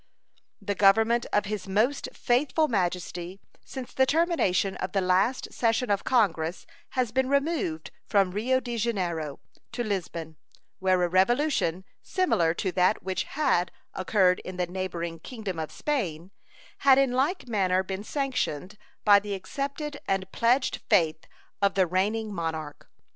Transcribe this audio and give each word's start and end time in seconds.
The 0.59 0.73
Government 0.73 1.27
of 1.31 1.45
His 1.45 1.67
Most 1.67 2.09
Faithful 2.11 2.67
Majesty 2.67 3.39
since 3.63 3.93
the 3.93 4.07
termination 4.07 4.75
of 4.77 4.93
the 4.93 4.99
last 4.99 5.53
session 5.53 5.91
of 5.91 6.03
Congress 6.03 6.65
has 6.97 7.11
been 7.11 7.29
removed 7.29 7.91
from 8.07 8.31
Rio 8.31 8.59
de 8.59 8.77
Janeiro 8.77 9.39
to 9.73 9.83
Lisbon, 9.83 10.37
where 10.79 11.03
a 11.03 11.07
revolution 11.07 11.85
similar 12.01 12.55
to 12.55 12.71
that 12.71 13.03
which 13.03 13.25
had 13.25 13.71
occurred 13.93 14.39
in 14.39 14.57
the 14.57 14.65
neighboring 14.65 15.19
Kingdom 15.19 15.59
of 15.59 15.71
Spain 15.71 16.31
had 16.79 16.97
in 16.97 17.11
like 17.11 17.47
manner 17.47 17.83
been 17.83 18.03
sanctioned 18.03 18.79
by 19.05 19.19
the 19.19 19.35
accepted 19.35 19.99
and 20.07 20.31
pledged 20.31 20.81
faith 20.89 21.25
of 21.61 21.75
the 21.75 21.85
reigning 21.85 22.33
monarch. 22.33 22.89